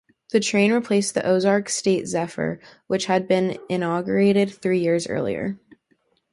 [0.31, 5.59] The train replaced the "Ozark State Zephyr", which had been inaugurated three years earlier.